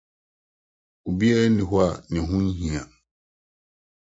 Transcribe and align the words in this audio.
Obiara 1.07 1.45
nni 1.49 1.63
hɔ 1.69 1.77
a 1.87 1.89
ne 2.11 2.19
ho 2.27 2.35
nhia. 2.45 2.81